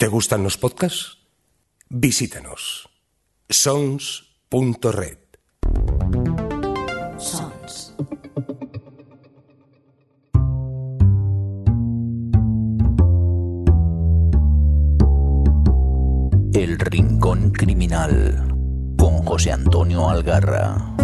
[0.00, 1.18] ¿Te gustan los podcasts?
[1.90, 2.88] Visítanos.
[3.50, 5.18] sons.red.
[7.18, 7.94] Sons.
[16.54, 18.48] El Rincón Criminal
[18.96, 20.96] con José Antonio Algarra.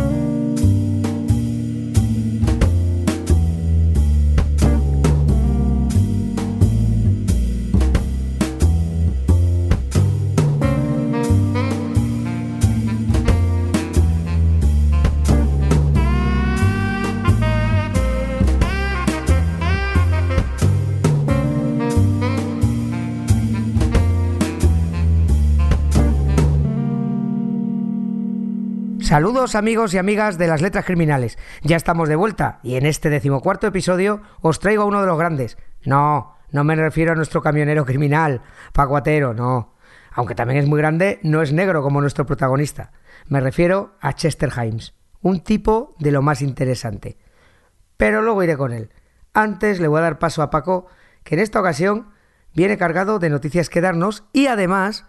[29.55, 31.39] Amigos y amigas de las letras criminales.
[31.63, 35.19] Ya estamos de vuelta y en este decimocuarto episodio os traigo a uno de los
[35.19, 35.57] grandes.
[35.85, 38.43] No, no me refiero a nuestro camionero criminal,
[38.73, 39.75] Pacuatero, no.
[40.13, 42.91] Aunque también es muy grande, no es negro como nuestro protagonista.
[43.29, 47.17] Me refiero a Chester Himes, un tipo de lo más interesante.
[47.97, 48.91] Pero luego iré con él.
[49.33, 50.87] Antes le voy a dar paso a Paco,
[51.23, 52.09] que en esta ocasión
[52.53, 55.05] viene cargado de noticias que darnos y además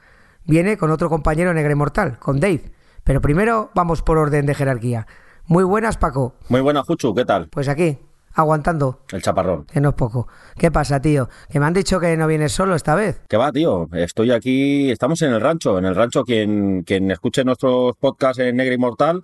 [0.45, 2.76] viene con otro compañero negre mortal, con Dave
[3.07, 5.07] pero primero vamos por orden de jerarquía.
[5.45, 6.35] Muy buenas, Paco.
[6.49, 7.47] Muy buenas, Juchu, ¿qué tal?
[7.47, 7.97] Pues aquí,
[8.33, 8.99] aguantando.
[9.13, 9.63] El chaparrón.
[9.63, 10.27] Que no es poco.
[10.57, 11.29] ¿Qué pasa, tío?
[11.49, 13.21] Que me han dicho que no vienes solo esta vez.
[13.29, 13.87] ¿Qué va, tío?
[13.93, 15.77] Estoy aquí, estamos en el rancho.
[15.77, 19.23] En el rancho, quien, quien escuche nuestros podcasts en Negro Inmortal,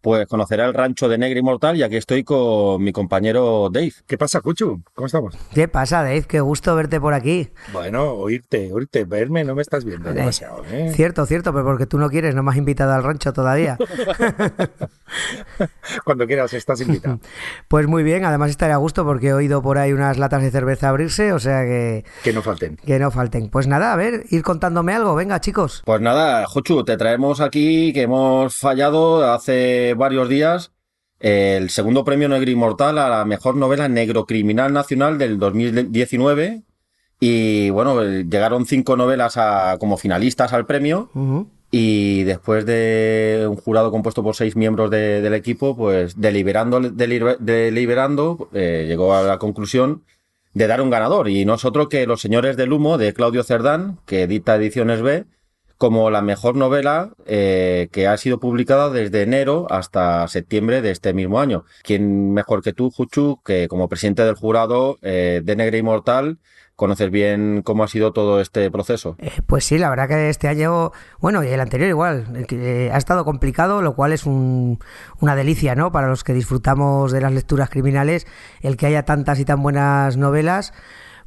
[0.00, 3.92] pues conocerá el rancho de Negro Inmortal y aquí estoy con mi compañero Dave.
[4.06, 4.82] ¿Qué pasa, Cuchu?
[4.94, 5.36] ¿Cómo estamos?
[5.54, 6.22] ¿Qué pasa, Dave?
[6.22, 7.50] Qué gusto verte por aquí.
[7.72, 10.92] Bueno, oírte, oírte, verme, no me estás viendo demasiado, ¿eh?
[10.94, 13.76] Cierto, cierto, pero porque tú no quieres, no me has invitado al rancho todavía.
[16.04, 17.20] Cuando quieras, estás invitado.
[17.68, 20.50] Pues muy bien, además estaré a gusto porque he oído por ahí unas latas de
[20.50, 22.04] cerveza abrirse, o sea que...
[22.22, 22.76] Que no falten.
[22.76, 23.48] Que no falten.
[23.48, 25.82] Pues nada, a ver, ir contándome algo, venga, chicos.
[25.84, 30.72] Pues nada, Juchu, te traemos aquí que hemos fallado hace varios días
[31.20, 36.62] el segundo premio Negro Inmortal a la mejor novela negro criminal nacional del 2019
[37.20, 41.10] y bueno, llegaron cinco novelas a, como finalistas al premio.
[41.70, 48.48] Y después de un jurado compuesto por seis miembros de, del equipo, pues deliberando, deliberando
[48.54, 50.02] eh, llegó a la conclusión
[50.54, 51.28] de dar un ganador.
[51.28, 55.26] Y nosotros que Los Señores del Humo de Claudio Cerdán, que edita Ediciones B,
[55.80, 61.14] como la mejor novela eh, que ha sido publicada desde enero hasta septiembre de este
[61.14, 61.64] mismo año.
[61.82, 66.38] ¿Quién mejor que tú, Juchu, que como presidente del jurado eh, de Negra Inmortal,
[66.76, 69.16] conoces bien cómo ha sido todo este proceso?
[69.20, 72.26] Eh, pues sí, la verdad que este año, bueno, y el anterior igual,
[72.92, 74.80] ha estado complicado, lo cual es un,
[75.18, 75.92] una delicia, ¿no?
[75.92, 78.26] Para los que disfrutamos de las lecturas criminales,
[78.60, 80.74] el que haya tantas y tan buenas novelas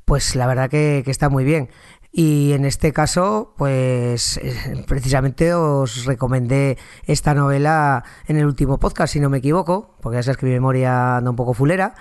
[0.06, 1.70] pues la verdad que, está muy bien.
[2.16, 9.14] Y en este caso, pues eh, precisamente os recomendé esta novela en el último podcast,
[9.14, 11.96] si no me equivoco, porque ya sabes que mi memoria anda un poco fulera.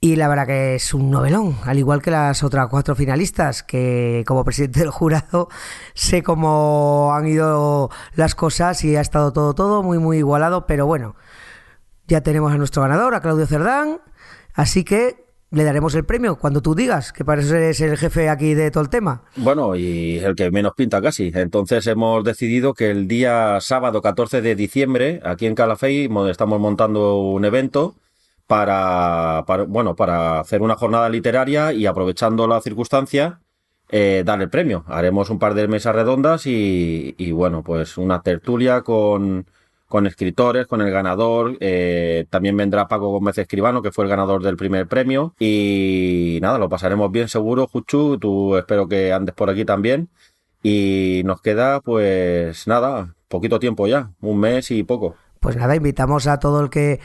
[0.00, 4.24] Y la verdad que es un novelón, al igual que las otras cuatro finalistas, que
[4.26, 5.48] como presidente del jurado
[5.94, 10.84] sé cómo han ido las cosas y ha estado todo, todo muy, muy igualado, pero
[10.86, 11.14] bueno,
[12.08, 14.00] ya tenemos a nuestro ganador, a Claudio Cerdán,
[14.54, 18.54] así que le daremos el premio cuando tú digas, que parece ser el jefe aquí
[18.54, 19.22] de todo el tema.
[19.36, 21.32] Bueno, y el que menos pinta casi.
[21.34, 27.18] Entonces hemos decidido que el día sábado 14 de diciembre, aquí en Calafey, estamos montando
[27.18, 27.96] un evento
[28.46, 33.40] para, para bueno, para hacer una jornada literaria y aprovechando la circunstancia,
[33.90, 34.84] eh, dar el premio.
[34.86, 39.46] Haremos un par de mesas redondas y, y bueno, pues una tertulia con
[39.88, 41.56] con escritores, con el ganador.
[41.60, 45.34] Eh, también vendrá Paco Gómez Escribano, que fue el ganador del primer premio.
[45.38, 48.18] Y nada, lo pasaremos bien seguro, Juchu.
[48.18, 50.08] Tú espero que andes por aquí también.
[50.62, 55.16] Y nos queda, pues nada, poquito tiempo ya, un mes y poco.
[55.40, 57.00] Pues nada, invitamos a todo el que,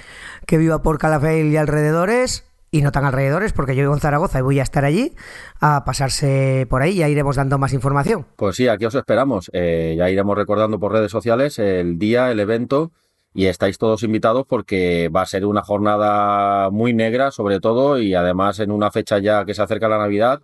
[0.46, 4.40] que viva por Calafell y alrededores y no tan alrededores, porque yo vivo en Zaragoza
[4.40, 5.14] y voy a estar allí
[5.62, 8.26] a pasarse por ahí, ya iremos dando más información.
[8.36, 9.52] Pues sí, aquí os esperamos.
[9.54, 12.92] Eh, ya iremos recordando por redes sociales el día, el evento,
[13.32, 18.16] y estáis todos invitados porque va a ser una jornada muy negra, sobre todo, y
[18.16, 20.42] además en una fecha ya que se acerca la Navidad.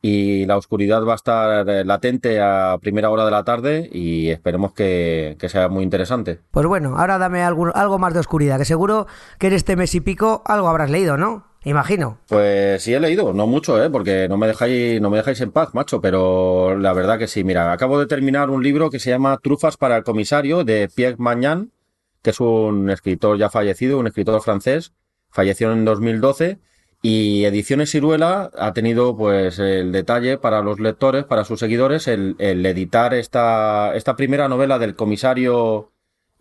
[0.00, 4.30] Y la oscuridad va a estar eh, latente a primera hora de la tarde y
[4.30, 6.40] esperemos que, que sea muy interesante.
[6.50, 9.06] Pues bueno, ahora dame algo, algo más de oscuridad, que seguro
[9.38, 11.47] que en este mes y pico algo habrás leído, ¿no?
[11.64, 12.18] Imagino.
[12.28, 13.90] Pues sí he leído, no mucho, ¿eh?
[13.90, 17.42] porque no me dejáis, no me dejáis en paz, macho, pero la verdad que sí.
[17.44, 21.16] Mira, acabo de terminar un libro que se llama Trufas para el comisario de Pierre
[21.18, 21.72] Magnan,
[22.22, 24.92] que es un escritor ya fallecido, un escritor francés,
[25.30, 26.58] falleció en 2012
[27.02, 32.36] Y Ediciones Ciruela ha tenido pues el detalle para los lectores, para sus seguidores, el,
[32.38, 35.92] editar esta, esta primera novela del comisario,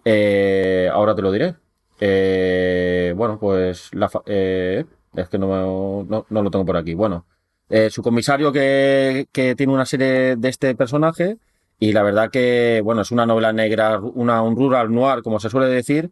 [0.05, 1.55] eh, ahora te lo diré.
[1.99, 4.85] Eh, bueno, pues la, eh,
[5.17, 6.93] es que no, no, no lo tengo por aquí.
[6.93, 7.25] Bueno,
[7.69, 11.37] eh, su comisario que, que tiene una serie de este personaje
[11.79, 15.49] y la verdad que, bueno, es una novela negra, una, un rural noir, como se
[15.49, 16.11] suele decir,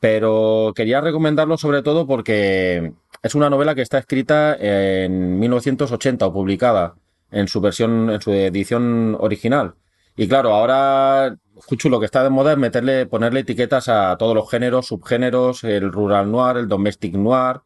[0.00, 6.32] pero quería recomendarlo sobre todo porque es una novela que está escrita en 1980 o
[6.32, 6.94] publicada
[7.30, 9.74] en su versión, en su edición original.
[10.16, 14.34] Y claro, ahora, Juchu, lo que está de moda es meterle, ponerle etiquetas a todos
[14.34, 17.62] los géneros, subgéneros, el rural noir, el domestic noir,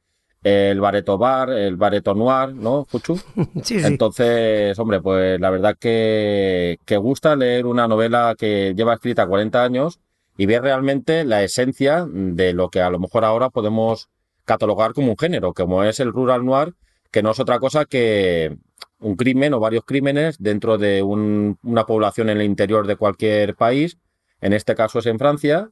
[0.49, 3.19] el bareto bar, el bareto noir, ¿no, Juchu?
[3.65, 3.87] Sí, sí.
[3.87, 9.65] Entonces, hombre, pues la verdad que, que gusta leer una novela que lleva escrita 40
[9.65, 9.99] años
[10.37, 14.09] y ver realmente la esencia de lo que a lo mejor ahora podemos
[14.45, 16.75] catalogar como un género, como es el rural noir,
[17.11, 18.57] que no es otra cosa que
[19.01, 23.57] un crimen o varios crímenes dentro de un- una población en el interior de cualquier
[23.57, 23.99] país,
[24.41, 25.71] en este caso es en Francia,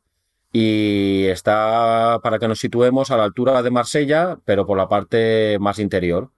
[0.56, 5.58] y está, para que nos situemos, a la altura de Marsella, pero por la parte
[5.58, 6.30] más interior.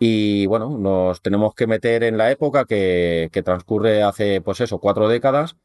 [0.00, 4.78] Y bueno, nos tenemos que meter en la época que, que transcurre hace, pues eso,
[4.80, 5.56] cuatro décadas.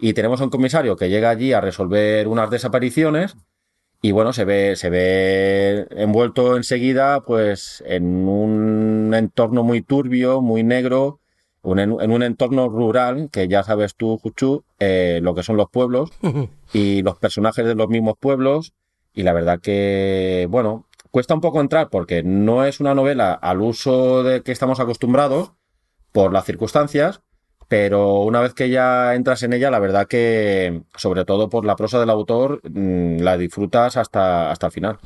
[0.00, 3.36] Y tenemos a un comisario que llega allí a resolver unas desapariciones.
[4.02, 10.64] Y bueno, se ve, se ve envuelto enseguida, pues, en un entorno muy turbio, muy
[10.64, 11.20] negro,
[11.68, 15.68] un- en, un entorno rural, que ya sabes tú, Juchu, eh, lo que son los
[15.70, 16.10] pueblos
[16.72, 18.72] y los personajes de los mismos pueblos.
[19.14, 23.60] Y la verdad que, bueno, cuesta un poco entrar porque no es una novela al
[23.62, 25.52] uso de que estamos acostumbrados
[26.12, 27.20] por las circunstancias,
[27.68, 31.74] pero una vez que ya entras en ella, la verdad que, sobre todo por la
[31.76, 34.98] prosa del autor, mm, la disfrutas hasta, hasta el final.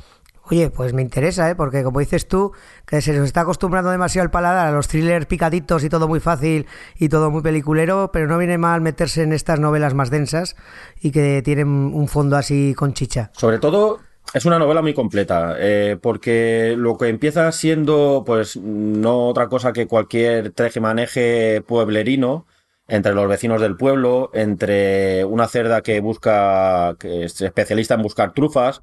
[0.51, 1.55] Oye, pues me interesa, ¿eh?
[1.55, 2.51] Porque como dices tú,
[2.85, 6.19] que se nos está acostumbrando demasiado el paladar a los thrillers picaditos y todo muy
[6.19, 6.67] fácil
[6.99, 10.57] y todo muy peliculero, pero no viene mal meterse en estas novelas más densas
[10.99, 13.31] y que tienen un fondo así con chicha.
[13.33, 14.01] Sobre todo,
[14.33, 19.71] es una novela muy completa, eh, porque lo que empieza siendo, pues, no otra cosa
[19.71, 22.45] que cualquier maneje pueblerino
[22.89, 28.33] entre los vecinos del pueblo, entre una cerda que busca, que es especialista en buscar
[28.33, 28.81] trufas,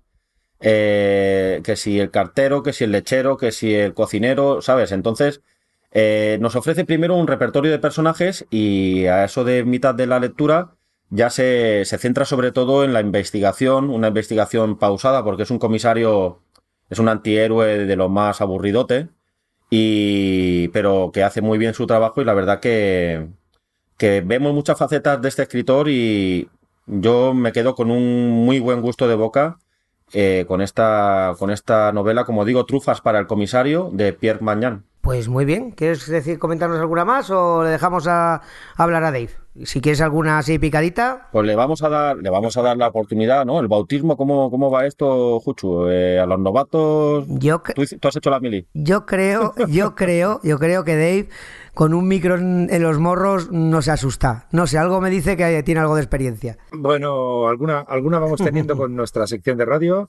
[0.61, 4.93] eh, que si el cartero, que si el lechero, que si el cocinero, ¿sabes?
[4.93, 5.43] Entonces,
[5.93, 10.21] eh, nos ofrece primero un repertorio de personajes y a eso de mitad de la
[10.21, 10.75] lectura
[11.11, 15.59] ya se, se centra sobre todo en la investigación, una investigación pausada porque es un
[15.59, 16.43] comisario,
[16.91, 19.09] es un antihéroe de lo más aburridote,
[19.71, 23.29] y, pero que hace muy bien su trabajo y la verdad que,
[23.97, 26.49] que vemos muchas facetas de este escritor y
[26.87, 29.59] yo me quedo con un muy buen gusto de boca
[30.13, 34.85] eh, con, esta, con esta novela, como digo, Trufas para el comisario de Pierre Magnan.
[35.01, 38.43] Pues muy bien, ¿quieres decir comentarnos alguna más o le dejamos a, a
[38.77, 39.31] hablar a Dave?
[39.65, 42.89] Si quieres alguna así picadita, Pues le vamos a dar, le vamos a dar la
[42.89, 43.59] oportunidad, ¿no?
[43.61, 45.89] El bautismo, ¿cómo, cómo va esto, Juchu?
[45.89, 47.25] Eh, a los novatos.
[47.29, 48.67] yo, ¿Tú, tú has hecho la mili?
[48.75, 51.29] yo creo, yo creo, yo creo que Dave
[51.75, 54.47] con un micro en, en los morros no se asusta.
[54.53, 56.59] No sé, algo me dice que tiene algo de experiencia.
[56.73, 60.09] Bueno, alguna, alguna vamos teniendo con nuestra sección de radio.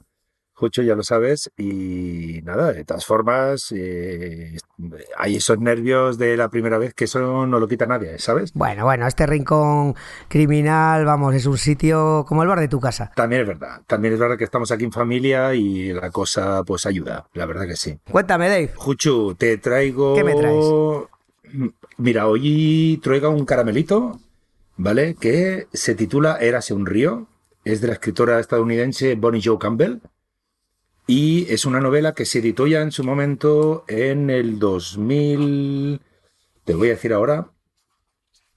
[0.60, 1.50] Jucho, ya lo sabes.
[1.58, 4.58] Y nada, de todas formas, eh,
[5.18, 8.52] hay esos nervios de la primera vez que eso no lo quita nadie, ¿sabes?
[8.54, 9.96] Bueno, bueno, este rincón
[10.28, 13.10] criminal, vamos, es un sitio como el bar de tu casa.
[13.16, 13.82] También es verdad.
[13.88, 17.26] También es verdad que estamos aquí en familia y la cosa pues ayuda.
[17.36, 17.98] La verdad que sí.
[18.12, 18.72] Cuéntame, Dave.
[18.76, 20.14] Juchu, te traigo.
[20.14, 20.66] ¿Qué me traes?
[21.96, 24.20] Mira, hoy traigo un caramelito,
[24.76, 25.16] ¿vale?
[25.16, 27.28] Que se titula Érase un río.
[27.64, 30.02] Es de la escritora estadounidense Bonnie Joe Campbell.
[31.10, 36.00] Y es una novela que se editó ya en su momento en el 2000.
[36.64, 37.50] Te voy a decir ahora.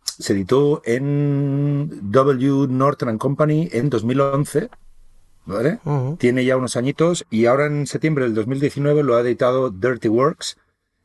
[0.05, 2.67] Se editó en W.
[2.69, 4.69] Norton Company en 2011.
[5.47, 5.79] ¿Vale?
[6.19, 10.59] Tiene ya unos añitos y ahora en septiembre del 2019 lo ha editado Dirty Works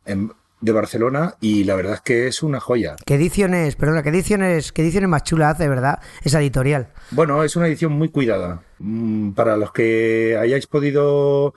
[0.05, 2.95] en- de Barcelona y la verdad es que es una joya.
[3.05, 5.99] ¿Qué ediciones, perdona, qué ediciones, qué ediciones más chula hace, verdad?
[6.23, 6.91] Esa editorial.
[7.11, 8.63] Bueno, es una edición muy cuidada.
[8.79, 11.53] Mm, Para los que hayáis podido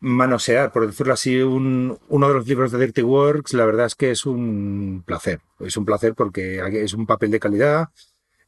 [0.00, 3.94] manosear, por decirlo así, un- uno de los libros de Dirty Works, la verdad es
[3.94, 5.40] que es un placer.
[5.60, 7.88] Es un placer porque es un papel de calidad,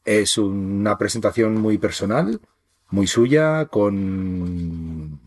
[0.05, 2.39] es una presentación muy personal,
[2.89, 5.19] muy suya, con,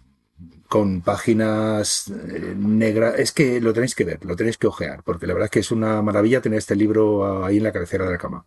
[0.71, 3.19] con páginas eh, negras.
[3.19, 5.61] Es que lo tenéis que ver, lo tenéis que ojear, porque la verdad es que
[5.61, 8.47] es una maravilla tener este libro ahí en la cabecera de la cama.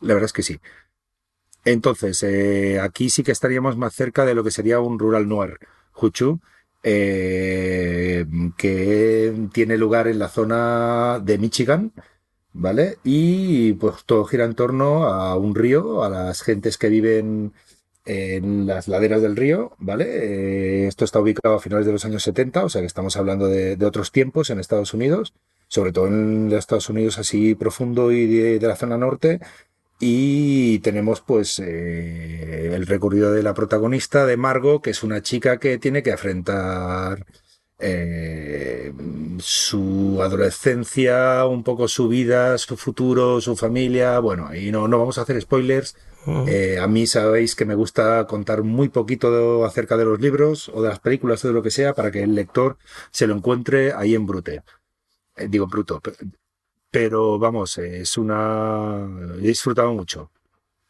[0.00, 0.60] La verdad es que sí.
[1.64, 5.58] Entonces, eh, aquí sí que estaríamos más cerca de lo que sería un rural noir,
[5.92, 6.40] Juchu.
[6.82, 8.26] eh,
[8.58, 11.92] que tiene lugar en la zona de Michigan,
[12.52, 12.98] ¿vale?
[13.04, 17.54] Y pues todo gira en torno a un río, a las gentes que viven
[18.04, 20.04] en las laderas del río, ¿vale?
[20.06, 23.48] Eh, esto está ubicado a finales de los años 70, o sea que estamos hablando
[23.48, 25.32] de, otros tiempos en Estados Unidos,
[25.68, 29.40] sobre todo en Estados Unidos así profundo y de, la zona norte.
[30.00, 35.58] Y tenemos pues eh, el recorrido de la protagonista, de Margot, que es una chica
[35.58, 37.24] que tiene que afrontar
[37.78, 38.92] eh,
[39.38, 44.18] su adolescencia, un poco su vida, su futuro, su familia.
[44.18, 45.96] Bueno, ahí no, no vamos a hacer spoilers,
[46.26, 50.82] eh, a mí sabéis que me gusta contar muy poquito acerca de los libros o
[50.82, 52.78] de las películas o de lo que sea para que el lector
[53.10, 54.62] se lo encuentre ahí en brute.
[55.36, 56.00] Eh, digo bruto.
[56.90, 59.08] Pero vamos, es una...
[59.38, 60.30] He disfrutado mucho,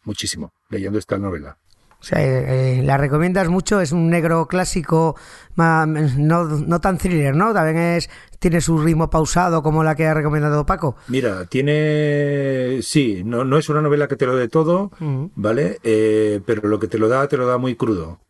[0.05, 1.57] muchísimo, leyendo esta novela.
[2.05, 5.17] O sea, eh, la recomiendas mucho, es un negro clásico,
[5.57, 7.55] no, no, tan thriller, ¿no?
[7.55, 8.11] También es
[8.45, 10.97] tiene su ritmo pausado como la que ha recomendado Paco.
[11.09, 14.91] Mira, tiene, sí, no, no es una novela que te lo dé todo,
[15.35, 15.79] ¿vale?
[15.83, 18.21] Eh, pero lo que te lo da, te lo da muy crudo.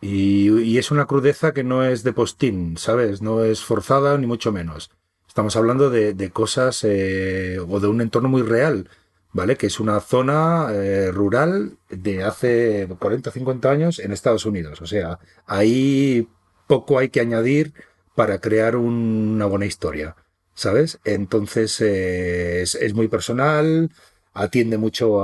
[0.00, 3.20] Y, es una crudeza que no es de postín, ¿sabes?
[3.20, 4.92] No es forzada ni mucho menos.
[5.26, 8.88] Estamos hablando de, cosas eh, o de un entorno muy real
[9.32, 9.56] ¿vale?
[9.56, 14.80] Que es una zona eh, rural de hace 40 o 50 años en Estados Unidos.
[14.80, 16.28] O sea, ahí
[16.68, 17.74] poco hay que añadir
[18.14, 20.16] para crear una buena historia,
[20.54, 21.00] ¿sabes?
[21.04, 23.90] Entonces eh, es, muy personal,
[24.32, 25.22] atiende mucho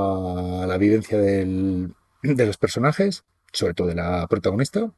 [0.63, 4.93] a la vivencia de los personajes, sobre todo de la protagonista.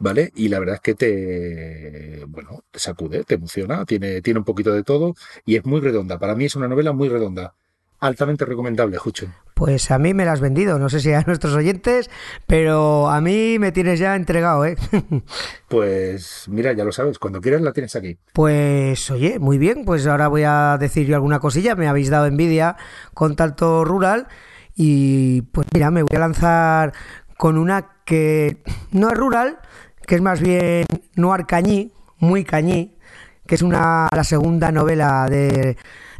[0.00, 0.32] ¿Vale?
[0.34, 4.72] Y la verdad es que te, bueno, te sacude, te emociona, tiene, tiene un poquito
[4.72, 5.14] de todo
[5.46, 6.18] y es muy redonda.
[6.18, 7.54] Para mí es una novela muy redonda
[8.00, 9.26] altamente recomendable, Jucho.
[9.54, 12.10] Pues a mí me la has vendido, no sé si a nuestros oyentes,
[12.46, 14.76] pero a mí me tienes ya entregado, ¿eh?
[15.68, 18.18] pues mira, ya lo sabes, cuando quieras la tienes aquí.
[18.32, 22.26] Pues oye, muy bien, pues ahora voy a decir yo alguna cosilla, me habéis dado
[22.26, 22.76] envidia
[23.14, 24.28] con tanto rural
[24.76, 26.92] y pues mira, me voy a lanzar
[27.36, 28.62] con una que
[28.92, 29.58] no es rural,
[30.06, 30.86] que es más bien
[31.16, 32.96] noir cañí, muy cañí,
[33.44, 35.76] que es una la segunda novela de,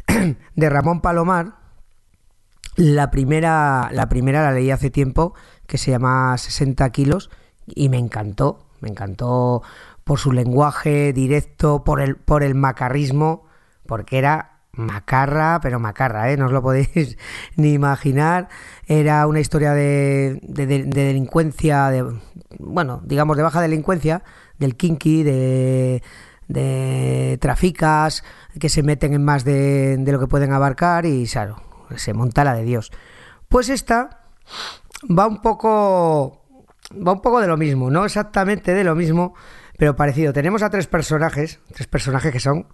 [0.55, 1.58] de Ramón Palomar
[2.79, 5.33] la primera, la primera la leí hace tiempo,
[5.67, 7.29] que se llama 60 kilos,
[7.67, 9.61] y me encantó, me encantó
[10.05, 13.43] por su lenguaje directo, por el, por el macarrismo,
[13.85, 16.37] porque era macarra, pero macarra, ¿eh?
[16.37, 17.17] no os lo podéis
[17.57, 18.47] ni imaginar.
[18.87, 22.05] Era una historia de, de, delincuencia, de,
[22.59, 24.23] bueno, digamos de baja delincuencia,
[24.57, 26.01] del kinky, de,
[26.47, 28.23] de traficas
[28.57, 32.43] que se meten en más de, de lo que pueden abarcar y, claro, se monta
[32.43, 32.91] la de Dios.
[33.47, 34.21] Pues esta
[35.09, 36.39] va un poco
[36.95, 39.35] va un poco de lo mismo, no exactamente de lo mismo,
[39.77, 40.33] pero parecido.
[40.33, 42.67] Tenemos a tres personajes, tres personajes que son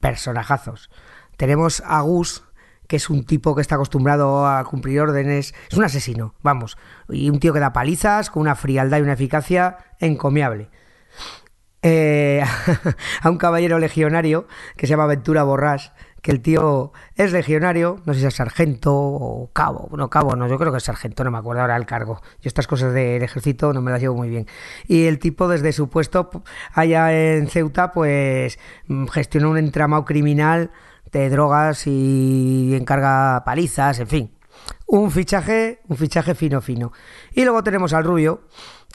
[0.00, 0.90] personajazos.
[1.36, 2.44] Tenemos a Gus,
[2.86, 6.76] que es un tipo que está acostumbrado a cumplir órdenes, es un asesino, vamos,
[7.08, 10.70] y un tío que da palizas con una frialdad y una eficacia encomiable.
[11.82, 12.42] Eh,
[13.22, 15.92] a un caballero legionario que se llama Ventura Borrás,
[16.24, 20.48] que el tío es legionario, no sé si es sargento o cabo, no cabo, no,
[20.48, 22.22] yo creo que es sargento, no me acuerdo ahora el cargo.
[22.40, 24.46] Yo estas cosas del ejército no me las llevo muy bien.
[24.88, 26.30] Y el tipo desde su puesto
[26.72, 30.70] allá en Ceuta, pues mm, gestiona un entramado criminal
[31.12, 34.30] de drogas y encarga palizas, en fin.
[34.86, 36.90] Un fichaje, un fichaje fino fino.
[37.34, 38.44] Y luego tenemos al rubio,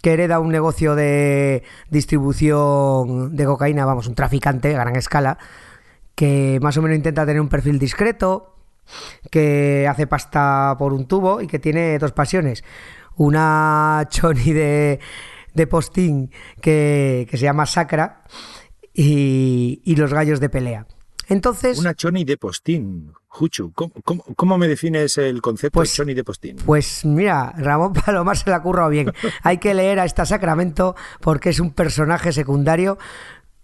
[0.01, 5.38] que hereda un negocio de distribución de cocaína, vamos, un traficante a gran escala
[6.20, 8.54] que más o menos intenta tener un perfil discreto,
[9.32, 12.62] que hace pasta por un tubo y que tiene dos pasiones.
[13.16, 15.00] Una choni de,
[15.54, 16.30] de postín
[16.62, 18.26] que, se llama Sacra
[18.94, 20.88] y, los gallos de pelea.
[21.30, 21.80] Entonces.
[21.80, 23.14] Una choni de postín.
[23.30, 26.58] Juchu, ¿cómo, me defines el concepto pues, de choni de postín?
[26.66, 29.14] Pues mira, Ramón Palomar se la ha currado bien.
[29.44, 32.98] Hay que leer a esta Sacramento porque es un personaje secundario,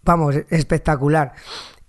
[0.04, 1.34] vamos, espectacular.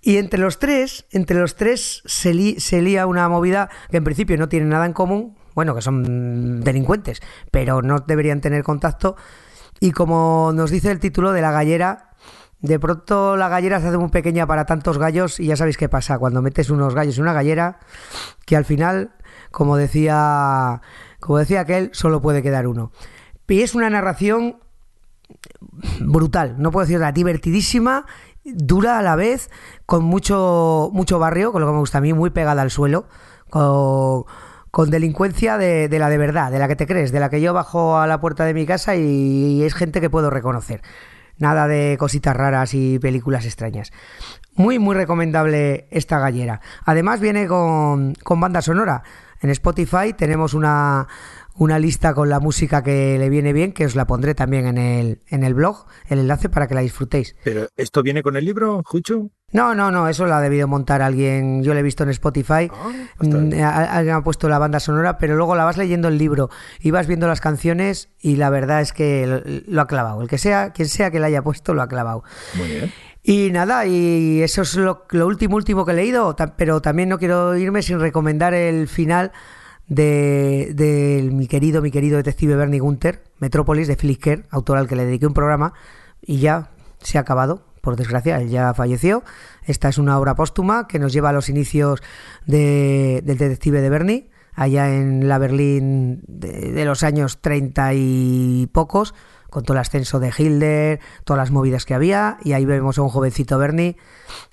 [0.01, 4.47] Y entre los tres, entre los tres se, lía una movida que en principio no
[4.47, 9.15] tiene nada en común, bueno, que son delincuentes, pero no deberían tener contacto.
[9.79, 12.11] Y como nos dice el título de la gallera,
[12.61, 15.89] de pronto la gallera se hace muy pequeña para tantos gallos y ya sabéis qué
[15.89, 17.79] pasa cuando metes unos gallos en una gallera,
[18.45, 19.15] que al final,
[19.51, 20.81] como decía,
[21.19, 22.91] como decía aquel, solo puede quedar uno.
[23.47, 24.57] Y es una narración
[25.99, 28.05] brutal, no puedo decirla, divertidísima
[28.53, 29.49] dura a la vez,
[29.85, 33.07] con mucho, mucho barrio, con lo que me gusta a mí, muy pegada al suelo,
[33.49, 34.25] con,
[34.71, 37.53] con delincuencia de, la de verdad, de la que te crees, de la que yo
[37.53, 40.81] bajo a la puerta de mi casa y, es gente que puedo reconocer.
[41.39, 43.91] Nada de cositas raras y películas extrañas.
[44.55, 46.61] Muy, muy recomendable esta gallera.
[46.83, 49.03] Además viene con, con banda sonora.
[49.41, 51.07] En Spotify tenemos una,
[51.57, 54.77] una lista con la música que le viene bien, que os la pondré también en
[54.77, 57.35] el, en el blog, el enlace para que la disfrutéis.
[57.43, 59.31] ¿Pero esto viene con el libro, Jucho?
[59.53, 62.69] No, no, no, eso lo ha debido montar alguien, yo lo he visto en Spotify,
[62.69, 62.91] Ah.
[63.19, 66.49] Mm, alguien ha puesto la banda sonora, pero luego la vas leyendo el libro
[66.79, 70.37] y vas viendo las canciones y la verdad es que lo, ha clavado, el que
[70.37, 72.23] sea, quien sea que la haya puesto lo ha clavado.
[72.55, 72.93] Muy bien.
[73.23, 77.17] Y nada, y eso es lo, lo último, último que he leído, pero también no
[77.17, 79.31] quiero irme sin recomendar el final
[79.87, 85.05] de, mi querido, mi querido detective Bernie Gunther, Metrópolis, de Philip autor al que le
[85.05, 85.73] dediqué un programa,
[86.21, 89.23] y ya se ha acabado, por desgracia, él ya falleció.
[89.65, 92.01] Esta es una obra póstuma que nos lleva a los inicios
[92.45, 99.13] de- del detective de Bernie, allá en la Berlín de, los años 30 y pocos,
[99.49, 103.03] con todo el ascenso de Hilder, todas las movidas que había, y ahí vemos a
[103.03, 103.95] un jovencito Bernie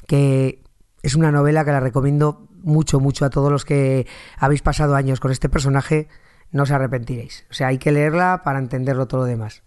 [0.06, 0.62] que
[1.02, 4.06] es una novela que la recomiendo mucho, mucho a todos los que
[4.38, 6.08] habéis pasado años con este personaje,
[6.50, 7.46] no os arrepentiréis.
[7.50, 9.62] O sea, hay que leerla para entenderlo todo lo demás.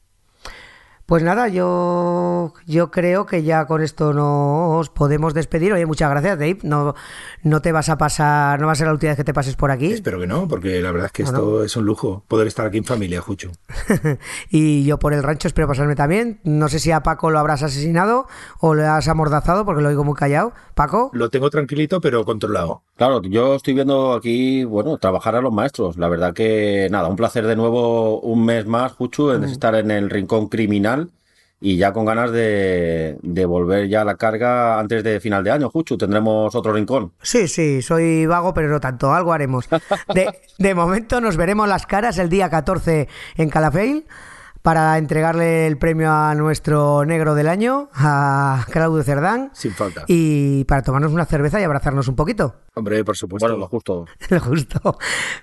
[1.08, 5.72] Pues nada, yo, yo creo que ya con esto nos podemos despedir.
[5.72, 6.60] Oye, muchas gracias, Dave.
[6.64, 6.96] No,
[7.44, 9.56] no te vas a pasar, no va a ser la última vez que te pases
[9.56, 9.94] por aquí.
[9.94, 12.66] Espero que no, porque la verdad es que No, esto es un lujo, poder estar
[12.66, 13.54] aquí en familia, Jucho.
[14.50, 16.42] y yo por el rancho espero pasarme también.
[16.44, 18.28] No sé si a Paco lo habrás asesinado
[18.60, 20.52] o le has amordazado porque lo oigo muy callado.
[20.76, 22.84] Paco, Lo tengo tranquilito, pero controlado.
[22.98, 25.98] Claro, yo estoy viendo aquí, bueno, trabajar a los maestros.
[25.98, 29.90] La verdad que nada, un placer de nuevo un mes más, Juchu, en estar en
[29.90, 30.97] el rincón criminal
[31.60, 35.52] y ya con ganas de, de volver ya a la carga antes de final de
[35.52, 35.98] año, Juchu.
[35.98, 37.14] Tendremos otro rincón.
[37.22, 39.68] Sí, sí, soy vago, pero no tanto, algo haremos.
[40.14, 44.06] De, de momento nos veremos las caras el día 14 en Calafell
[44.62, 50.04] para entregarle el premio a nuestro negro del año, a Claudio Cerdán, Sin falta.
[50.08, 52.56] y para tomarnos una cerveza y abrazarnos un poquito.
[52.76, 53.48] Hombre, por supuesto.
[53.48, 54.06] Bueno, lo justo.
[54.30, 54.98] Lo justo.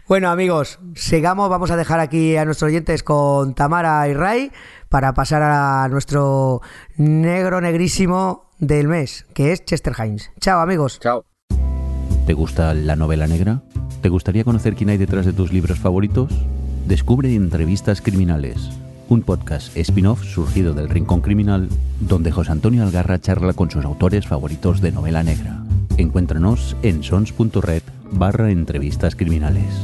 [0.06, 1.48] Bueno, amigos, sigamos.
[1.48, 4.52] Vamos a dejar aquí a nuestros oyentes con Tamara y Ray
[4.94, 6.62] para pasar a nuestro
[6.96, 10.30] negro negrísimo del mes, que es Chester Himes.
[10.38, 11.00] Chao, amigos.
[11.00, 11.24] Chao.
[12.28, 13.60] ¿Te gusta la novela negra?
[14.02, 16.30] ¿Te gustaría conocer quién hay detrás de tus libros favoritos?
[16.86, 18.70] Descubre Entrevistas Criminales,
[19.08, 24.28] un podcast spin-off surgido del Rincón Criminal, donde José Antonio Algarra charla con sus autores
[24.28, 25.58] favoritos de novela negra.
[25.96, 29.74] Encuéntranos en sons.red barra entrevistas criminales.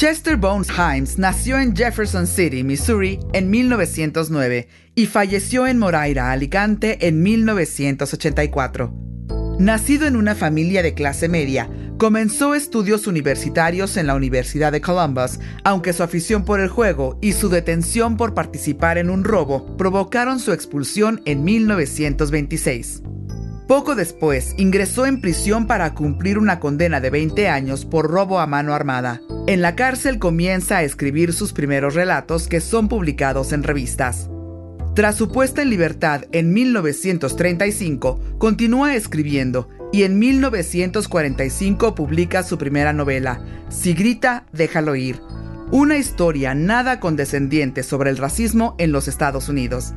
[0.00, 7.06] Chester Bones Himes nació en Jefferson City, Missouri, en 1909 y falleció en Moraira, Alicante,
[7.06, 8.94] en 1984.
[9.58, 15.38] Nacido en una familia de clase media, comenzó estudios universitarios en la Universidad de Columbus,
[15.64, 20.40] aunque su afición por el juego y su detención por participar en un robo provocaron
[20.40, 23.02] su expulsión en 1926.
[23.70, 28.46] Poco después, ingresó en prisión para cumplir una condena de 20 años por robo a
[28.48, 29.22] mano armada.
[29.46, 34.28] En la cárcel comienza a escribir sus primeros relatos que son publicados en revistas.
[34.96, 42.92] Tras su puesta en libertad en 1935, continúa escribiendo y en 1945 publica su primera
[42.92, 45.20] novela, Si grita, déjalo ir,
[45.70, 49.94] una historia nada condescendiente sobre el racismo en los Estados Unidos.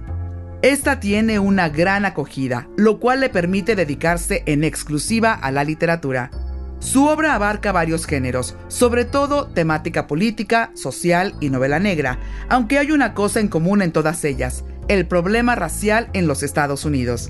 [0.63, 6.31] Esta tiene una gran acogida, lo cual le permite dedicarse en exclusiva a la literatura.
[6.79, 12.91] Su obra abarca varios géneros, sobre todo temática política, social y novela negra, aunque hay
[12.91, 17.29] una cosa en común en todas ellas, el problema racial en los Estados Unidos.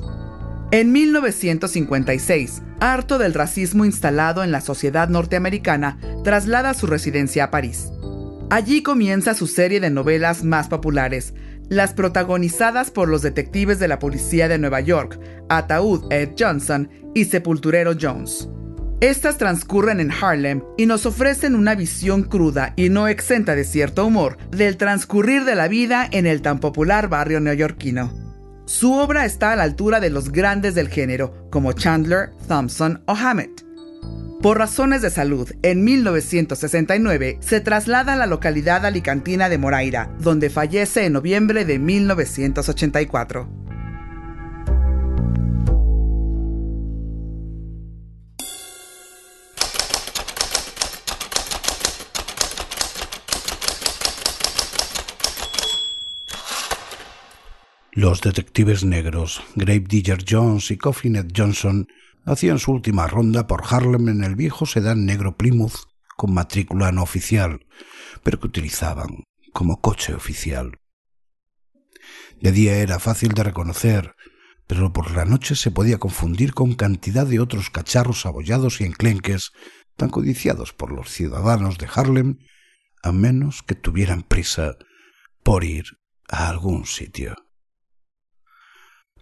[0.70, 7.90] En 1956, harto del racismo instalado en la sociedad norteamericana, traslada su residencia a París.
[8.52, 11.34] Allí comienza su serie de novelas más populares,
[11.76, 17.26] las protagonizadas por los detectives de la policía de Nueva York, Ataúd Ed Johnson y
[17.26, 18.50] Sepulturero Jones.
[19.02, 24.06] Estas transcurren en Harlem y nos ofrecen una visión cruda y no exenta de cierto
[24.06, 28.14] humor del transcurrir de la vida en el tan popular barrio neoyorquino.
[28.66, 33.14] Su obra está a la altura de los grandes del género, como Chandler, Thompson o
[33.14, 33.63] Hammett.
[34.44, 40.50] Por razones de salud, en 1969 se traslada a la localidad alicantina de Moraira, donde
[40.50, 43.48] fallece en noviembre de 1984.
[57.94, 61.88] Los detectives negros Grave Digger Jones y Coffee Ned Johnson
[62.26, 67.04] hacían su última ronda por Harlem en el viejo sedán negro Plymouth con matrícula no
[67.04, 67.66] oficial,
[68.24, 70.80] pero que utilizaban como coche oficial.
[72.40, 74.16] De día era fácil de reconocer,
[74.68, 79.52] pero por la noche se podía confundir con cantidad de otros cacharros abollados y enclenques
[79.96, 82.38] tan codiciados por los ciudadanos de Harlem,
[83.02, 84.76] a menos que tuvieran prisa
[85.44, 85.86] por ir
[86.28, 87.36] a algún sitio.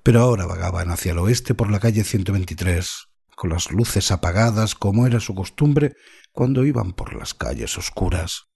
[0.04, 5.06] Pero ahora vagaban hacia el oeste por la calle 123, con las luces apagadas como
[5.06, 5.96] era su costumbre
[6.32, 8.48] cuando iban por las calles oscuras.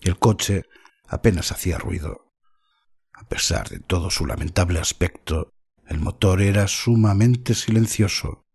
[0.00, 0.64] El coche
[1.06, 2.32] apenas hacía ruido.
[3.12, 5.50] A pesar de todo su lamentable aspecto,
[5.86, 8.46] el motor era sumamente silencioso.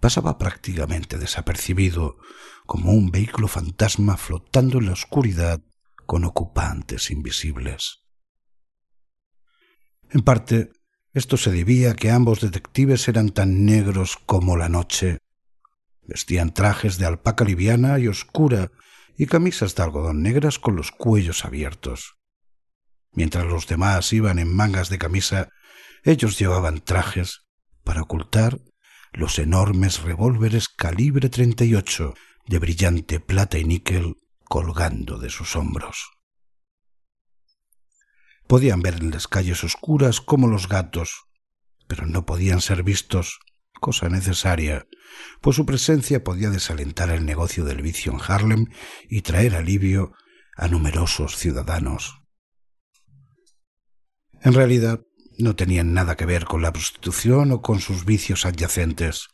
[0.00, 2.16] Pasaba prácticamente desapercibido,
[2.66, 5.60] como un vehículo fantasma flotando en la oscuridad
[6.06, 8.04] con ocupantes invisibles.
[10.10, 10.70] En parte,
[11.14, 15.18] esto se debía a que ambos detectives eran tan negros como la noche.
[16.02, 18.70] Vestían trajes de alpaca liviana y oscura
[19.16, 22.16] y camisas de algodón negras con los cuellos abiertos.
[23.12, 25.48] Mientras los demás iban en mangas de camisa,
[26.04, 27.46] ellos llevaban trajes
[27.82, 28.60] para ocultar
[29.12, 32.14] los enormes revólveres calibre 38
[32.46, 36.17] de brillante plata y níquel colgando de sus hombros.
[38.48, 41.26] Podían ver en las calles oscuras como los gatos,
[41.86, 43.38] pero no podían ser vistos,
[43.78, 44.86] cosa necesaria,
[45.42, 48.66] pues su presencia podía desalentar el negocio del vicio en Harlem
[49.08, 50.14] y traer alivio
[50.56, 52.22] a numerosos ciudadanos.
[54.40, 55.02] En realidad,
[55.38, 59.28] no tenían nada que ver con la prostitución o con sus vicios adyacentes,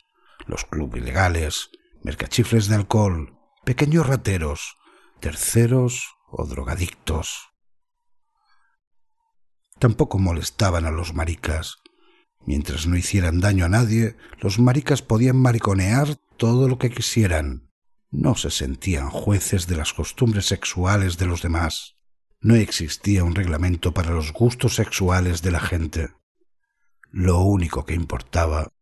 [0.47, 1.71] los clubes ilegales,
[2.03, 4.77] mercachifles de alcohol, pequeños rateros,
[5.21, 7.54] terceros o drogadictos.
[9.85, 11.77] Tampoco molestaban a los maricas.
[12.47, 17.71] Mientras no hicieran daño a nadie, los maricas podían mariconear todo lo que quisieran.
[18.11, 21.97] No se sentían jueces de las costumbres sexuales de los demás.
[22.41, 26.09] No existía un reglamento para los gustos sexuales de la gente.
[27.11, 28.73] Lo único que importaba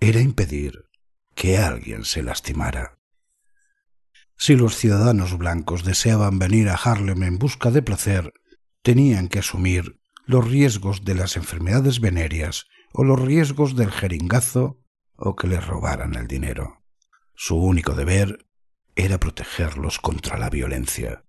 [0.00, 0.86] era impedir
[1.34, 2.96] que alguien se lastimara.
[4.38, 8.32] Si los ciudadanos blancos deseaban venir a Harlem en busca de placer,
[8.80, 14.78] tenían que asumir los riesgos de las enfermedades venéreas o los riesgos del jeringazo
[15.16, 16.82] o que les robaran el dinero.
[17.34, 18.44] Su único deber
[18.94, 21.24] era protegerlos contra la violencia.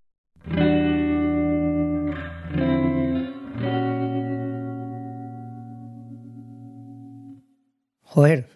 [8.02, 8.50] Joder,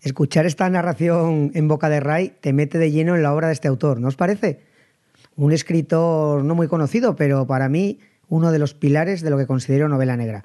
[0.00, 3.54] escuchar esta narración en boca de Ray te mete de lleno en la obra de
[3.54, 4.64] este autor, ¿no os parece?
[5.34, 9.46] Un escritor no muy conocido, pero para mí uno de los pilares de lo que
[9.46, 10.44] considero novela negra.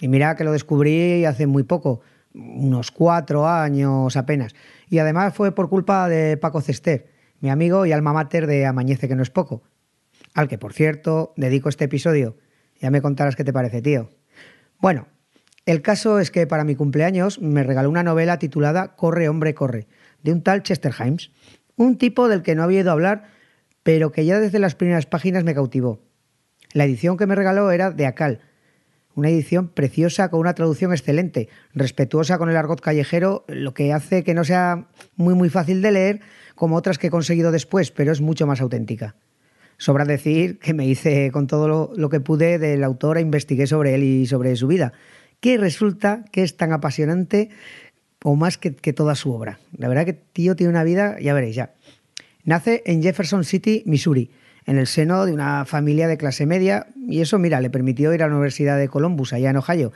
[0.00, 2.00] Y mira que lo descubrí hace muy poco,
[2.34, 4.54] unos cuatro años apenas.
[4.88, 9.08] Y además fue por culpa de Paco Cester, mi amigo y alma mater de Amañece
[9.08, 9.62] que no es poco.
[10.34, 12.36] Al que, por cierto, dedico este episodio.
[12.80, 14.10] Ya me contarás qué te parece, tío.
[14.80, 15.06] Bueno,
[15.64, 19.86] el caso es que para mi cumpleaños me regaló una novela titulada Corre, hombre, corre,
[20.22, 21.30] de un tal Chester Himes,
[21.76, 23.24] un tipo del que no había ido a hablar,
[23.82, 26.00] pero que ya desde las primeras páginas me cautivó.
[26.74, 28.40] La edición que me regaló era de Acal,
[29.14, 34.24] una edición preciosa con una traducción excelente, respetuosa con el argot callejero, lo que hace
[34.24, 36.20] que no sea muy muy fácil de leer
[36.56, 39.14] como otras que he conseguido después, pero es mucho más auténtica.
[39.78, 43.94] Sobra decir que me hice con todo lo, que pude del autor e investigué sobre
[43.94, 44.92] él y sobre su vida
[45.38, 47.50] que resulta que es tan apasionante
[48.24, 49.60] o más que, toda su obra.
[49.76, 51.74] La verdad que tío tiene una vida, ya veréis ya.
[52.42, 54.30] Nace en Jefferson City, Missouri,
[54.66, 58.22] en el seno de una familia de clase media y eso, mira, le permitió ir
[58.22, 59.92] a la Universidad de Columbus, allá en Ohio.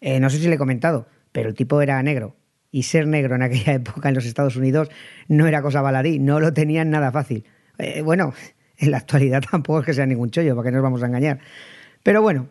[0.00, 2.36] Eh, no sé si le he comentado, pero el tipo era negro.
[2.70, 4.90] Y ser negro en aquella época en los Estados Unidos
[5.28, 7.44] no era cosa baladí, no lo tenían nada fácil.
[7.78, 8.34] Eh, bueno,
[8.76, 11.38] en la actualidad tampoco es que sea ningún chollo, para que nos vamos a engañar.
[12.02, 12.48] Pero bueno,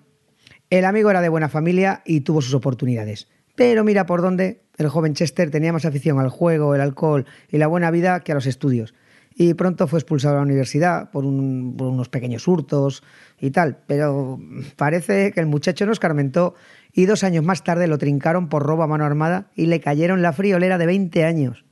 [0.69, 3.27] el amigo era de buena familia y tuvo sus oportunidades.
[3.55, 7.57] Pero mira por dónde el joven Chester tenía más afición al juego, el alcohol y
[7.57, 8.93] la buena vida que a los estudios.
[9.39, 13.03] Y pronto fue expulsado de la universidad por, unos pequeños hurtos
[13.39, 13.77] y tal.
[13.85, 14.39] Pero
[14.75, 16.55] parece que el muchacho no escarmentó
[16.91, 20.23] y dos años más tarde lo trincaron por robo a mano armada y le cayeron
[20.23, 21.65] la friolera de 20 años.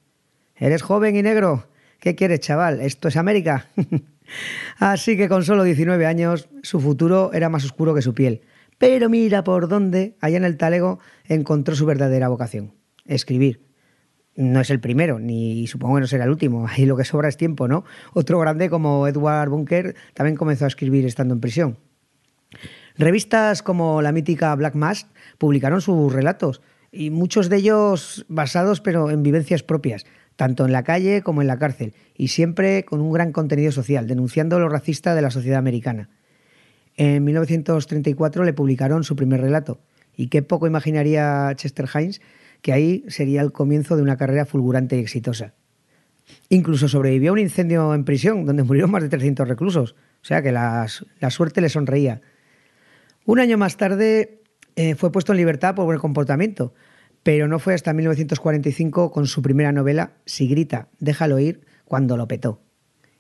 [0.56, 1.68] ¿Eres joven y negro?
[2.00, 2.82] ¿Qué quieres, chaval?
[2.82, 3.68] ¿Esto es América?
[4.78, 8.42] Así que con solo 19 años su futuro era más oscuro que su piel.
[8.78, 12.76] Pero mira por dónde, allá en el talego, encontró su verdadera vocación,
[13.06, 13.66] escribir.
[14.36, 17.30] No es el primero, ni supongo que no será el último, ahí lo que sobra
[17.30, 17.86] es tiempo, ¿no?
[18.14, 21.78] Otro grande como Edward Bunker también comenzó a escribir estando en prisión.
[22.98, 29.12] Revistas como la mítica Black Mask publicaron sus relatos y muchos de ellos basados pero
[29.12, 30.06] en vivencias propias,
[30.38, 34.08] tanto en la calle como en la cárcel, y siempre con un gran contenido social,
[34.08, 36.10] denunciando lo racista de la sociedad americana.
[36.96, 39.80] En 1934 le publicaron su primer relato,
[40.16, 42.22] y qué poco imaginaría Chester Hines
[42.66, 45.54] que ahí sería el comienzo de una carrera fulgurante y exitosa.
[46.50, 50.42] Incluso sobrevivió a un incendio en prisión, donde murieron más de 300 reclusos, o sea
[50.42, 50.88] que la,
[51.30, 52.22] suerte le sonreía.
[53.24, 54.42] Un año más tarde
[54.76, 56.74] eh, fue puesto en libertad por buen comportamiento,
[57.22, 62.28] pero no fue hasta 1945 con su primera novela, Si grita, déjalo ir, cuando lo
[62.28, 62.64] petó.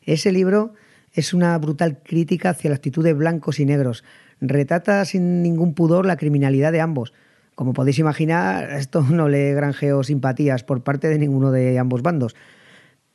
[0.01, 0.73] Ese libro
[1.13, 4.03] es una brutal crítica hacia la actitud de blancos y negros.
[4.41, 7.13] Retrata sin ningún pudor la criminalidad de ambos.
[7.55, 12.35] Como podéis imaginar, esto no le granjeó simpatías por parte de ninguno de ambos bandos.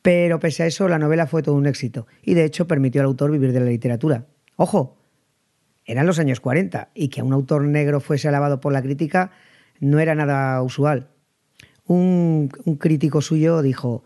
[0.01, 3.07] Pero pese a eso, la novela fue todo un éxito y de hecho permitió al
[3.07, 4.25] autor vivir de la literatura.
[4.55, 4.97] Ojo,
[5.85, 9.31] eran los años 40 y que un autor negro fuese alabado por la crítica
[9.79, 11.09] no era nada usual.
[11.85, 14.03] Un, un crítico suyo dijo,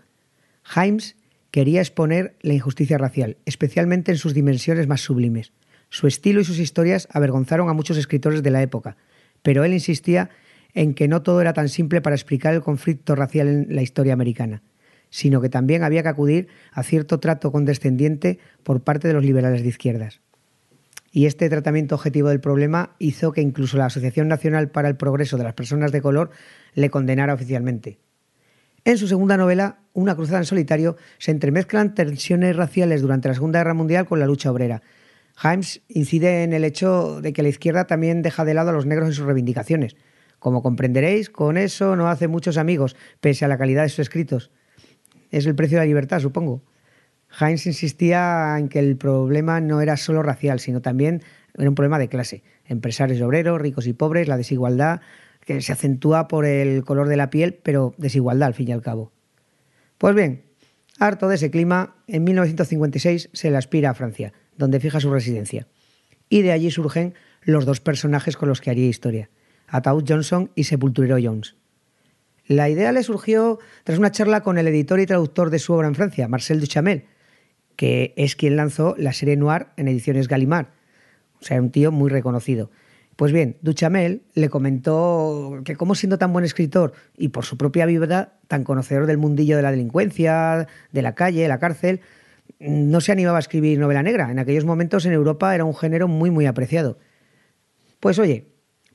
[0.75, 1.15] Himes
[1.51, 5.53] quería exponer la injusticia racial, especialmente en sus dimensiones más sublimes.
[5.89, 8.97] Su estilo y sus historias avergonzaron a muchos escritores de la época,
[9.45, 10.31] pero él insistía
[10.73, 14.13] en que no todo era tan simple para explicar el conflicto racial en la historia
[14.13, 14.63] americana,
[15.11, 19.61] sino que también había que acudir a cierto trato condescendiente por parte de los liberales
[19.61, 20.19] de izquierdas.
[21.11, 25.37] Y este tratamiento objetivo del problema hizo que incluso la Asociación Nacional para el Progreso
[25.37, 26.31] de las Personas de Color
[26.73, 27.99] le condenara oficialmente.
[28.83, 33.59] En su segunda novela, Una cruzada en solitario, se entremezclan tensiones raciales durante la Segunda
[33.59, 34.81] Guerra Mundial con la lucha obrera.
[35.43, 38.85] Himes incide en el hecho de que la izquierda también deja de lado a los
[38.85, 39.95] negros en sus reivindicaciones.
[40.39, 44.51] Como comprenderéis, con eso no hace muchos amigos, pese a la calidad de sus escritos.
[45.31, 46.63] Es el precio de la libertad, supongo.
[47.39, 51.23] Himes insistía en que el problema no era solo racial, sino también
[51.57, 52.43] era un problema de clase.
[52.65, 55.01] Empresarios y obreros, ricos y pobres, la desigualdad,
[55.41, 58.81] que se acentúa por el color de la piel, pero desigualdad al fin y al
[58.81, 59.11] cabo.
[59.97, 60.43] Pues bien,
[60.99, 65.67] harto de ese clima, en 1956 se le aspira a Francia, donde fija su residencia.
[66.29, 69.29] Y de allí surgen los dos personajes con los que haría historia,
[69.67, 71.55] Ataúd Johnson y Sepulturero Jones.
[72.47, 75.87] La idea le surgió tras una charla con el editor y traductor de su obra
[75.87, 77.05] en Francia, Marcel Duchamel,
[77.75, 80.67] que es quien lanzó la serie Noir en ediciones Gallimard.
[81.41, 82.69] O sea, un tío muy reconocido.
[83.15, 87.85] Pues bien, Duchamel le comentó que como siendo tan buen escritor y por su propia
[87.85, 92.01] vida tan conocedor del mundillo de la delincuencia, de la calle, la cárcel,
[92.59, 94.31] no se animaba a escribir novela negra.
[94.31, 96.97] En aquellos momentos en Europa era un género muy muy apreciado.
[97.99, 98.47] Pues oye,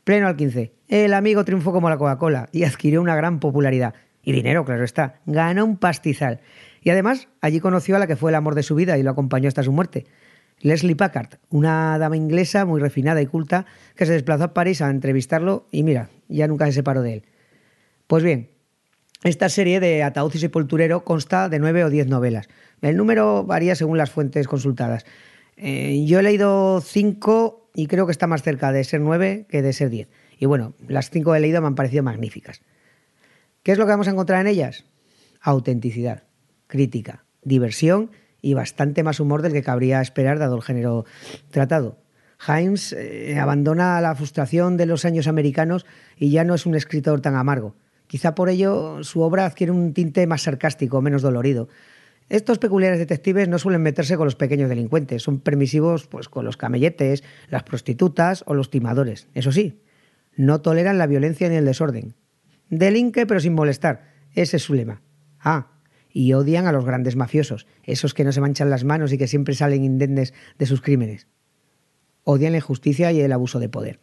[0.05, 3.95] pleno al 15, el amigo triunfó como la Coca-Cola y adquirió una gran popularidad.
[4.23, 5.21] Y dinero, claro está.
[5.27, 6.41] Ganó un pastizal.
[6.83, 9.11] Y además, allí conoció a la que fue el amor de su vida y lo
[9.11, 10.07] acompañó hasta su muerte.
[10.61, 13.65] Leslie Packard, una dama inglesa muy refinada y culta
[13.97, 17.23] que se desplazó a París a entrevistarlo y mira, ya nunca se separó de él.
[18.07, 18.51] Pues bien,
[19.23, 22.49] esta serie de Ataúd y Sepulturero consta de nueve o diez novelas.
[22.81, 25.05] El número varía según las fuentes consultadas.
[25.57, 29.61] Eh, yo he leído cinco y creo que está más cerca de ser nueve que
[29.61, 30.09] de ser diez.
[30.39, 32.63] Y bueno, las cinco que he leído me han parecido magníficas.
[33.63, 34.87] ¿Qué es lo que vamos a encontrar en ellas?
[35.43, 36.23] Autenticidad,
[36.67, 41.05] crítica, diversión y bastante más humor del que cabría esperar dado el género
[41.51, 41.99] tratado.
[42.49, 45.85] Himes eh, abandona la frustración de los años americanos
[46.17, 47.77] y ya no es un escritor tan amargo.
[48.11, 51.69] Quizá por ello su obra adquiere un tinte más sarcástico, menos dolorido.
[52.29, 56.57] Estos peculiares detectives no suelen meterse con los pequeños delincuentes, son permisivos pues, con los
[56.57, 59.29] camelletes, las prostitutas o los timadores.
[59.33, 59.81] Eso sí,
[60.35, 62.17] no toleran la violencia ni el desorden.
[62.69, 65.03] Delinque pero sin molestar, ese es su lema.
[65.39, 65.69] Ah,
[66.11, 69.29] y odian a los grandes mafiosos, esos que no se manchan las manos y que
[69.29, 71.29] siempre salen indemnes de sus crímenes.
[72.25, 74.01] Odian la injusticia y el abuso de poder.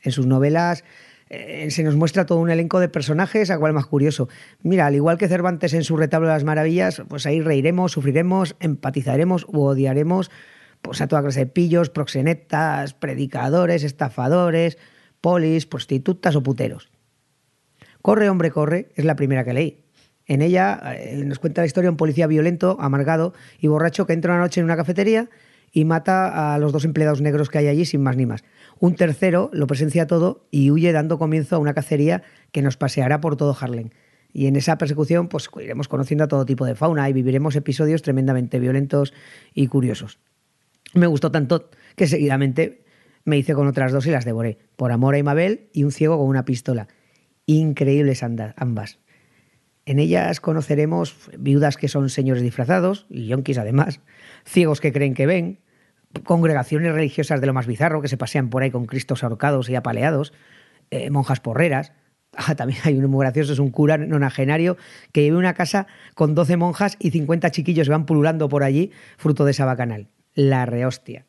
[0.00, 0.84] En sus novelas
[1.32, 4.28] eh, se nos muestra todo un elenco de personajes, a cual más curioso.
[4.62, 8.56] Mira, al igual que Cervantes en su retablo de las maravillas, pues ahí reiremos, sufriremos,
[8.58, 10.30] empatizaremos u odiaremos
[10.82, 14.76] pues, a toda clase de pillos, proxenetas, predicadores, estafadores,
[15.20, 16.90] polis, prostitutas o puteros.
[18.02, 19.84] Corre, hombre, corre, es la primera que leí.
[20.26, 24.14] En ella eh, nos cuenta la historia de un policía violento, amargado y borracho que
[24.14, 25.28] entra una noche en una cafetería
[25.72, 28.44] y mata a los dos empleados negros que hay allí sin más ni más.
[28.78, 33.20] Un tercero lo presencia todo y huye dando comienzo a una cacería que nos paseará
[33.20, 33.90] por todo Harlem.
[34.32, 38.02] Y en esa persecución pues iremos conociendo a todo tipo de fauna y viviremos episodios
[38.02, 39.12] tremendamente violentos
[39.54, 40.18] y curiosos.
[40.94, 42.84] Me gustó tanto que seguidamente
[43.24, 44.58] me hice con otras dos y las devoré.
[44.76, 46.88] Por amor a Imabel y un ciego con una pistola.
[47.46, 48.98] Increíbles ambas.
[49.86, 54.00] En ellas conoceremos viudas que son señores disfrazados, y yonkis además,
[54.44, 55.60] ciegos que creen que ven,
[56.24, 59.76] congregaciones religiosas de lo más bizarro que se pasean por ahí con cristos ahorcados y
[59.76, 60.32] apaleados,
[60.90, 61.92] eh, monjas porreras,
[62.36, 64.76] Ah, también hay uno muy gracioso, es un cura nonagenario
[65.12, 68.92] que vive una casa con 12 monjas y 50 chiquillos que van pululando por allí,
[69.16, 70.08] fruto de esa bacanal.
[70.34, 71.26] La rehostia.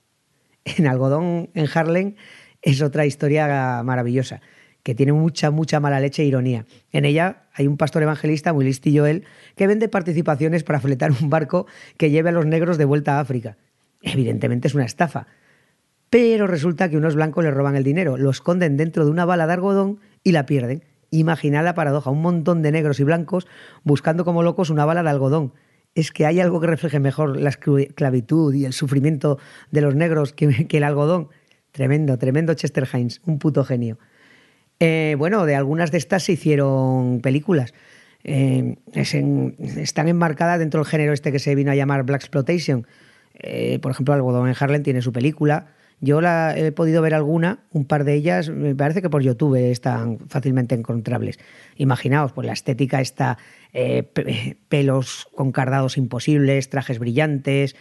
[0.64, 2.16] En Algodón, en Harlem,
[2.62, 4.42] es otra historia maravillosa,
[4.84, 6.66] que tiene mucha, mucha mala leche e ironía.
[6.92, 11.30] En ella hay un pastor evangelista, muy listillo él, que vende participaciones para fletar un
[11.30, 11.68] barco
[11.98, 13.58] que lleve a los negros de vuelta a África.
[14.02, 15.28] Evidentemente es una estafa.
[16.10, 19.48] Pero resulta que unos blancos le roban el dinero, lo esconden dentro de una bala
[19.48, 20.84] de algodón y la pierden.
[21.10, 23.48] Imaginad la paradoja, un montón de negros y blancos
[23.84, 25.54] buscando como locos una bala de algodón.
[25.94, 29.40] Es que hay algo que refleje mejor la esclavitud y el sufrimiento
[29.72, 31.30] de los negros que, el algodón.
[31.72, 33.98] Tremendo, tremendo Chester Hines, un puto genio.
[34.84, 37.72] Eh, bueno, de algunas de estas se hicieron películas.
[38.24, 42.88] Eh, están enmarcadas dentro del género este que se vino a llamar Black Exploitation.
[43.36, 45.68] Eh, por ejemplo, Algodón en Harlem tiene su película.
[46.00, 49.56] Yo la he podido ver alguna, un par de ellas, me parece que por YouTube
[49.70, 51.38] están fácilmente encontrables.
[51.76, 53.38] Imaginaos, pues la estética está
[53.74, 54.02] eh,
[54.68, 57.76] pelos con cardados imposibles, trajes brillantes,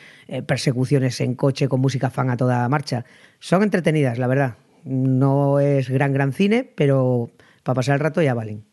[0.46, 3.06] persecuciones en coche con música fan a toda marcha.
[3.38, 4.56] Son entretenidas, la verdad.
[4.84, 7.30] No es gran, gran cine, pero
[7.62, 8.64] para pasar el rato ya valen.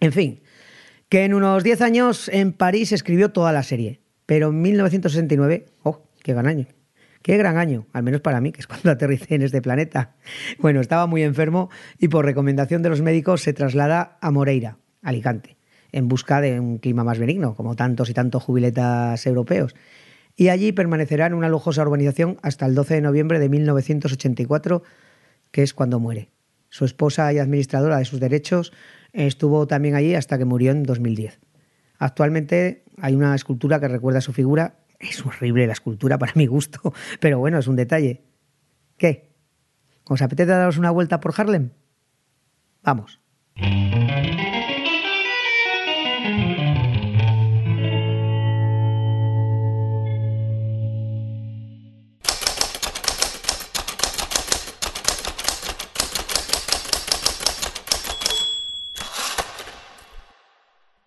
[0.00, 0.40] En fin,
[1.08, 6.02] que en unos 10 años en París escribió toda la serie, pero en 1969, ¡oh,
[6.22, 6.66] qué gran año!
[7.24, 10.14] Qué gran año, al menos para mí, que es cuando aterricé en este planeta.
[10.58, 15.56] Bueno, estaba muy enfermo y por recomendación de los médicos se traslada a Moreira, Alicante,
[15.90, 19.74] en busca de un clima más benigno, como tantos y tantos jubiletas europeos.
[20.36, 24.82] Y allí permanecerá en una lujosa urbanización hasta el 12 de noviembre de 1984,
[25.54, 26.32] que es cuando muere.
[26.68, 28.72] Su esposa y administradora de sus derechos
[29.12, 31.38] estuvo también allí hasta que murió en 2010.
[31.98, 36.92] Actualmente hay una escultura que recuerda su figura es horrible la escultura para mi gusto,
[37.20, 38.24] pero bueno, es un detalle.
[38.96, 39.30] ¿Qué?
[40.04, 41.70] ¿Os apetece daros una vuelta por Harlem?
[42.82, 43.20] Vamos.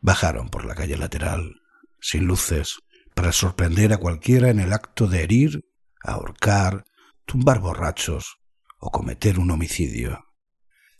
[0.07, 1.59] Bajaron por la calle lateral,
[1.99, 2.79] sin luces,
[3.13, 5.65] para sorprender a cualquiera en el acto de herir,
[6.01, 6.85] ahorcar,
[7.25, 8.37] tumbar borrachos
[8.79, 10.23] o cometer un homicidio.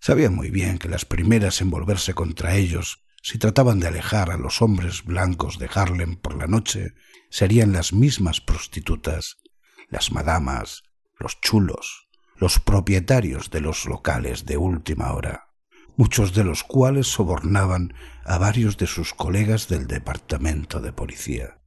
[0.01, 4.37] Sabían muy bien que las primeras en volverse contra ellos, si trataban de alejar a
[4.37, 6.93] los hombres blancos de Harlem por la noche,
[7.29, 9.37] serían las mismas prostitutas,
[9.87, 10.83] las madamas,
[11.17, 15.46] los chulos, los propietarios de los locales de última hora,
[15.97, 21.59] muchos de los cuales sobornaban a varios de sus colegas del departamento de policía.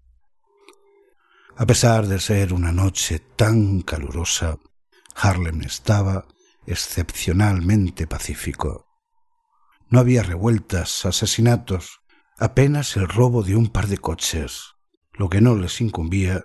[1.56, 4.58] A pesar de ser una noche tan calurosa,
[5.14, 6.26] Harlem estaba
[6.64, 8.86] excepcionalmente pacífico.
[9.88, 12.00] No había revueltas, asesinatos,
[12.38, 14.76] apenas el robo de un par de coches,
[15.12, 16.44] lo que no les incumbía,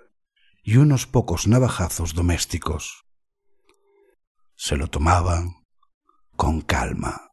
[0.64, 3.04] y unos pocos navajazos domésticos.
[4.56, 5.64] Se lo tomaban
[6.34, 7.25] con calma.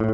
[0.00, 0.08] ¿Qué?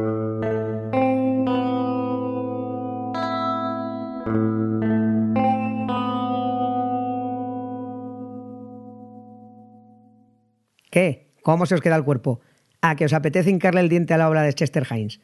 [11.41, 12.41] ¿Cómo se os queda el cuerpo?
[12.81, 15.21] ¿A que os apetece hincarle el diente a la obra de Chester Hines?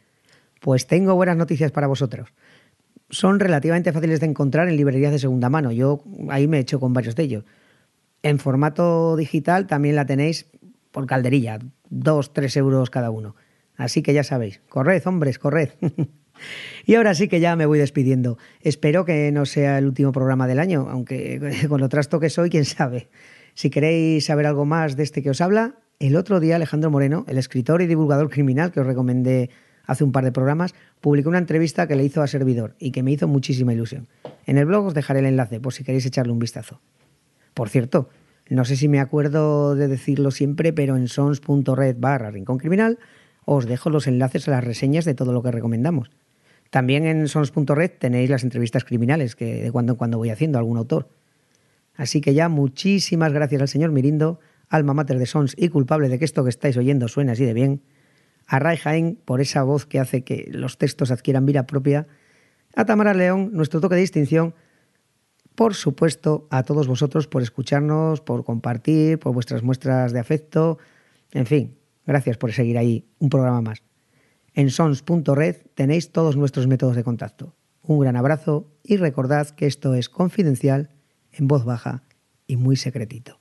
[0.62, 2.30] Pues tengo buenas noticias para vosotros.
[3.10, 5.74] Son relativamente fáciles de encontrar en librerías de segunda mano.
[5.74, 7.44] Yo ahí me he hecho con varios de ellos.
[8.22, 10.50] En formato digital también la tenéis
[10.92, 13.36] por calderilla, dos, tres euros cada uno.
[13.76, 15.70] Así que ya sabéis, corred, hombres, corred.
[16.86, 18.38] y ahora sí que ya me voy despidiendo.
[18.62, 22.50] Espero que no sea el último programa del año, aunque con lo trasto que soy,
[22.50, 23.10] quién sabe.
[23.54, 27.26] Si queréis saber algo más de este que os habla, el otro día Alejandro Moreno,
[27.28, 29.50] el escritor y divulgador criminal que os recomendé
[29.86, 33.04] hace un par de programas, publicó una entrevista que le hizo a Servidor y que
[33.04, 34.08] me hizo muchísima ilusión.
[34.46, 36.82] En el blog os dejaré el enlace por si queréis echarle un vistazo.
[37.54, 38.10] Por cierto,
[38.50, 42.98] no sé si me acuerdo de decirlo siempre, pero en sons.red barra Rincón Criminal
[43.46, 46.12] os dejo los enlaces a las reseñas de todo lo que recomendamos.
[46.70, 50.62] También en sons.red tenéis las entrevistas criminales que de cuando en cuando voy haciendo a
[50.62, 51.10] algún autor.
[51.96, 54.40] Así que ya muchísimas gracias al señor Mirindo,
[54.70, 57.54] alma mater de Sons y culpable de que esto que estáis oyendo suene así de
[57.54, 57.84] bien,
[58.48, 62.08] a Ray Jaén por esa voz que hace que los textos adquieran vida propia,
[62.76, 64.56] a Tamara León, nuestro toque de distinción,
[65.54, 70.80] por supuesto a todos vosotros por escucharnos, por compartir, por vuestras muestras de afecto,
[71.34, 73.84] en fin, gracias por seguir ahí un programa más.
[74.54, 77.56] En sons.red tenéis todos nuestros métodos de contacto.
[77.82, 80.92] Un gran abrazo y recordad que esto es confidencial
[81.32, 82.04] en voz baja
[82.48, 83.40] y muy secretito.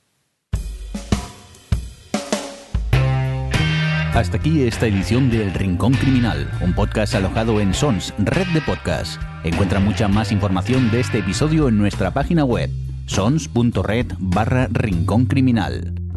[4.13, 8.61] Hasta aquí esta edición de El Rincón Criminal, un podcast alojado en Sons, red de
[8.61, 9.19] podcast.
[9.43, 12.69] Encuentra mucha más información de este episodio en nuestra página web,
[13.07, 16.02] sons.red barra Rincón Criminal.